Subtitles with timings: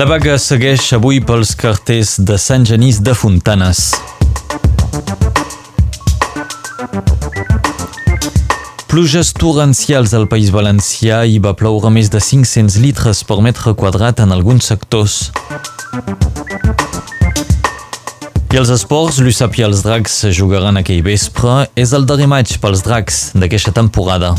[0.00, 3.90] La vaga segueix avui pels carters de Sant Genís de Fontanes.
[8.88, 14.24] Pluges torrencials al País Valencià i va ploure més de 500 litres per metre quadrat
[14.24, 15.18] en alguns sectors.
[18.56, 21.66] I els esports, l'USAP i els Dracs jugaran aquell vespre.
[21.76, 24.32] És el darrer maig pels Dracs d'aquesta temporada.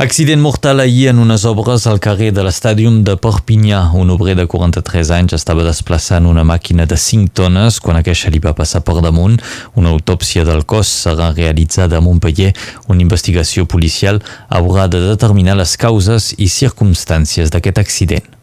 [0.00, 3.82] Accident mortal ahir en unes obres al carrer de l'estàdium de Perpinyà.
[3.92, 8.40] Un obrer de 43 anys estava desplaçant una màquina de 5 tones quan aquesta li
[8.40, 9.36] va passar per damunt.
[9.76, 12.54] Una autòpsia del cos serà realitzada a Montpellier.
[12.88, 18.39] Una investigació policial haurà de determinar les causes i circumstàncies d'aquest accident.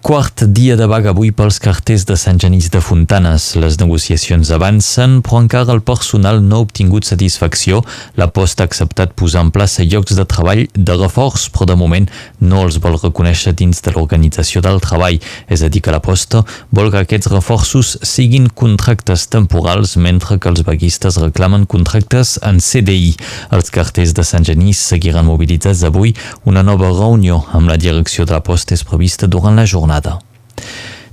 [0.00, 3.56] Quart dia de vaga avui pels carters de Sant Genís de Fontanes.
[3.58, 7.80] Les negociacions avancen, però encara el personal no ha obtingut satisfacció.
[8.16, 12.06] La posta ha acceptat posar en plaça llocs de treball de reforç, però de moment
[12.38, 15.18] no els vol reconèixer dins de l'organització del treball.
[15.50, 20.48] És a dir, que la posta vol que aquests reforços siguin contractes temporals, mentre que
[20.48, 23.16] els vaguistes reclamen contractes en CDI.
[23.50, 26.14] Els carters de Sant Genís seguiran mobilitzats avui.
[26.46, 30.27] Una nova reunió amb la direcció de la posta és prevista durant la jornada jornada.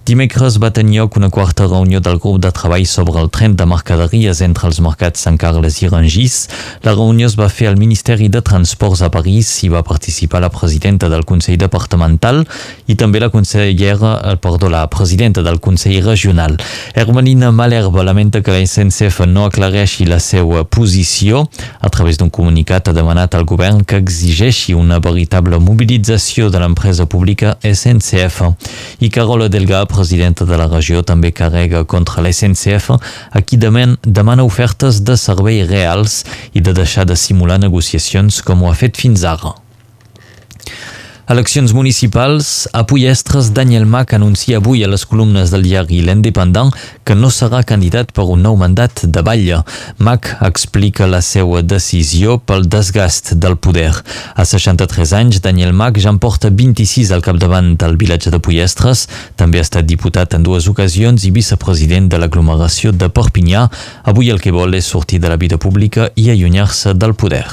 [0.05, 3.65] Dimecres va tenir lloc una quarta reunió del grup de treball sobre el tren de
[3.65, 6.35] mercaderies entre els mercats Sant Carles i Rangis.
[6.83, 10.51] La reunió es va fer al Ministeri de Transports a París i va participar la
[10.53, 12.43] presidenta del Consell Departamental
[12.85, 16.59] i també la consellera, eh, perdó, la presidenta del Consell Regional.
[16.93, 21.47] Hermelina Malherbe lamenta que la SNCF no aclareixi la seva posició.
[21.81, 27.09] A través d'un comunicat ha demanat al govern que exigeixi una veritable mobilització de l'empresa
[27.09, 28.53] pública SNCF.
[29.01, 32.91] I Carola Delga, presidenta de la regió també carrega contra l'SNCF,
[33.31, 36.23] a qui deman, demana ofertes de servei reals
[36.53, 39.55] i de deixar de simular negociacions com ho ha fet fins ara.
[41.27, 46.69] Eleccions municipals, a Puyestres, Daniel Mac anuncia avui a les columnes del diari L'Independent
[47.01, 49.63] que no serà candidat per un nou mandat de Batlle.
[49.97, 53.89] Mac explica la seva decisió pel desgast del poder.
[54.37, 59.07] A 63 anys, Daniel Mac ja en porta 26 al capdavant del vilatge de Puyestres.
[59.35, 63.65] També ha estat diputat en dues ocasions i vicepresident de l'aglomeració de Perpinyà.
[64.05, 67.47] Avui el que vol és sortir de la vida pública i allunyar-se del poder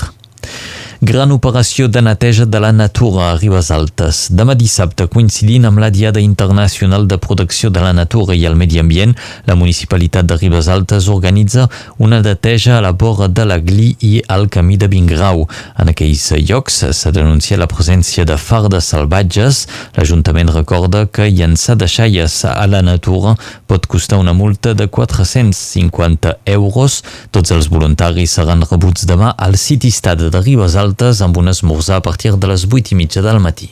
[1.03, 4.19] gran operació de neteja de la natura a Ribes Altes.
[4.39, 8.79] Demà dissabte, coincidint amb la Diada Internacional de Protecció de la Natura i el Medi
[8.79, 9.17] Ambient,
[9.51, 11.65] la Municipalitat de Ribes Altes organitza
[11.99, 15.43] una neteja a la vora de la Gli i al camí de Vingrau.
[15.75, 19.65] En aquells llocs s'ha denunciat la presència de fardes salvatges.
[19.99, 23.35] L'Ajuntament recorda que llançar deixalles a la natura
[23.67, 27.03] pot costar una multa de 450 euros.
[27.35, 31.97] Tots els voluntaris seran rebuts demà al Citistat de Ribes Altes altes amb un esmorzar
[31.97, 33.71] a partir de les 8 i mitja del matí.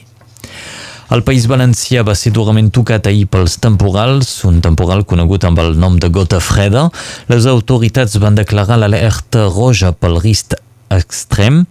[1.10, 5.75] El País Valencià va ser durament tocat ahir pels temporals, un temporal conegut amb el
[5.76, 6.88] nom de gota freda.
[7.28, 10.54] Les autoritats van declarar l'alerta roja pel risc
[10.91, 11.64] extrem.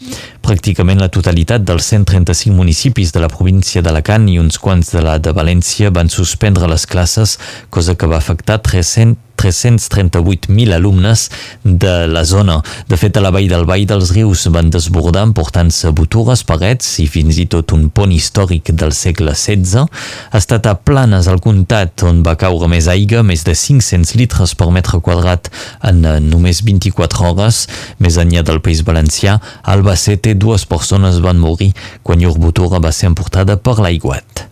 [0.44, 5.18] Pràcticament la totalitat dels 135 municipis de la província d'Alacant i uns quants de la
[5.24, 7.38] de València van suspendre les classes,
[7.70, 11.30] cosa que va afectar 300 338.000 alumnes
[11.64, 12.60] de la zona.
[12.90, 17.08] De fet, a la vall del Vall dels Rius van desbordar emportant-se botures, parets i
[17.08, 19.86] fins i tot un pont històric del segle XVI.
[20.32, 24.56] Ha estat a Planes, al comtat, on va caure més aigua, més de 500 litres
[24.60, 25.50] per metre quadrat
[25.88, 27.66] en només 24 hores.
[28.04, 31.72] Més enllà del País Valencià, a Albacete, dues persones van morir
[32.04, 34.48] quan llur botura va ser emportada per l'aiguat.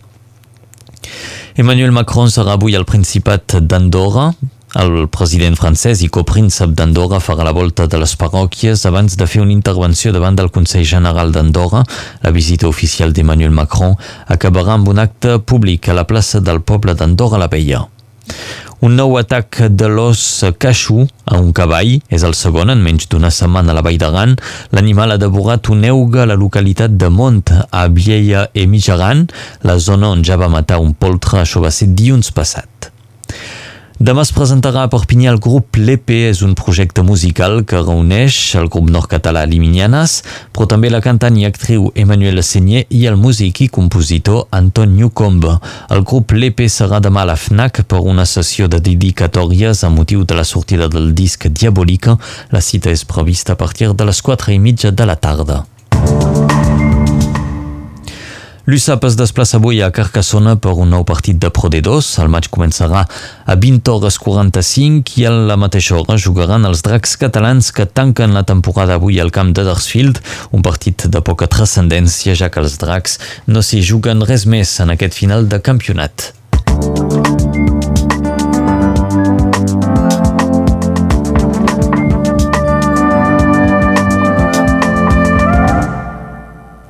[1.58, 4.30] Emmanuel Macron serà avui al Principat d'Andorra
[4.76, 9.40] el president francès i copríncep d'Andorra farà la volta de les parròquies abans de fer
[9.40, 11.84] una intervenció davant del Consell General d'Andorra.
[12.22, 16.94] La visita oficial d'Emmanuel Macron acabarà amb un acte públic a la plaça del poble
[16.94, 17.86] d'Andorra la Vella.
[18.84, 23.32] Un nou atac de l'os caixú a un cavall és el segon en menys d'una
[23.34, 24.36] setmana a la Vall d'Aran.
[24.76, 29.26] L'animal ha devorat un euga a la localitat de Mont, a Vieia i Mijaran,
[29.64, 32.92] la zona on ja va matar un poltre, això va ser dilluns passat.
[33.98, 38.68] Demà es presentarà a Perpinyà el grup L'EP, és un projecte musical que reuneix el
[38.70, 40.20] grup nord-català Liminianes,
[40.54, 45.56] però també la cantant i actriu Emmanuel Senyer i el músic i compositor Anton Newcombe.
[45.90, 50.22] El grup L'EP serà demà a la FNAC per una sessió de dedicatòries a motiu
[50.22, 52.14] de la sortida del disc Diabòlica.
[52.54, 55.64] La cita és prevista a partir de les 4 i mitja de la tarda.
[58.68, 62.10] L'USAP es desplaça avui a Carcassona per un nou partit de Pro D2.
[62.20, 63.06] El maig començarà
[63.48, 68.36] a 20 hores 45 i a la mateixa hora jugaran els dracs catalans que tanquen
[68.36, 70.20] la temporada avui al camp de Dersfield,
[70.52, 73.16] un partit de poca transcendència ja que els dracs
[73.48, 76.34] no s'hi juguen res més en aquest final de campionat.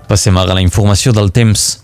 [0.09, 1.83] Passem ara a la informació del temps.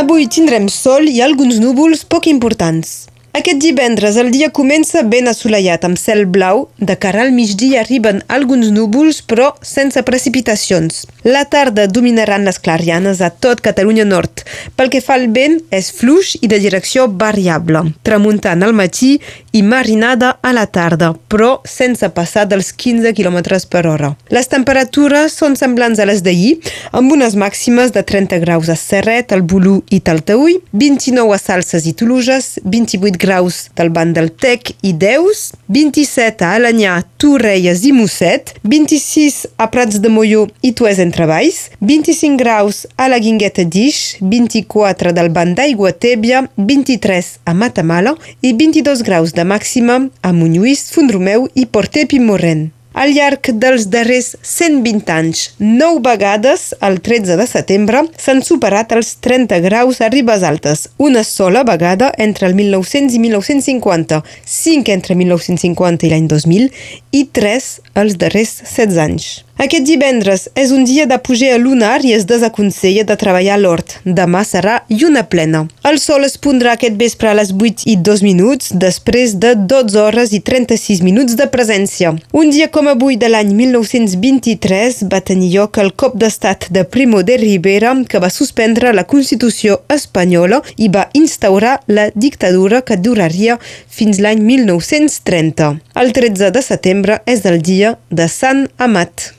[0.00, 3.10] Avui tindrem sol i alguns núvols poc importants.
[3.30, 6.64] Aquest divendres el dia comença ben assolellat amb cel blau.
[6.82, 11.04] De cara al migdia arriben alguns núvols però sense precipitacions.
[11.22, 14.42] La tarda dominaran les clarianes a tot Catalunya Nord.
[14.74, 17.84] Pel que fa al vent, és fluix i de direcció variable.
[18.02, 19.12] Tramuntant al matí
[19.52, 23.38] i marinada a la tarda, però sense passar dels 15 km
[23.70, 24.10] per hora.
[24.34, 26.56] Les temperatures són semblants a les d'ahir,
[26.90, 31.86] amb unes màximes de 30 graus a Serret, al Bolú i Talteui, 29 a Salses
[31.86, 37.92] i Toluges, 28 graus del banc del Tec i Deus, 27 a Alanyà, Torreies i
[37.94, 43.64] Mosset, 26 a Prats de Molló i Tues entre Valls, 25 graus a la Guingueta
[43.68, 50.34] d'Ix, 24 del banc d'Aigua Tèbia, 23 a Matamala i 22 graus de màxima a
[50.34, 52.79] Montlluís, Fondromeu i Portep i.
[52.92, 59.12] Al llarg dels darrers 120 anys, 9 vegades, el 13 de setembre, s'han superat els
[59.22, 64.18] 30 graus a Ribes Altes, una sola vegada entre el 1900 i 1950,
[64.56, 66.66] 5 entre 1950 i l'any 2000
[67.14, 67.70] i 3
[68.02, 69.30] els darrers 16 anys.
[69.60, 73.98] Aquest divendres és un dia d'apogea lunar i es desaconsella de treballar a l'hort.
[74.18, 75.66] Demà serà lluna plena.
[75.84, 79.98] El sol es pondrà aquest vespre a les 8 i 2 minuts, després de 12
[80.00, 82.14] hores i 36 minuts de presència.
[82.32, 87.20] Un dia com avui de l'any 1923 va tenir lloc el cop d'estat de Primo
[87.20, 93.58] de Rivera que va suspendre la Constitució espanyola i va instaurar la dictadura que duraria
[93.60, 95.68] fins l'any 1930.
[96.00, 99.34] El 13 de setembre és el dia de Sant Amat.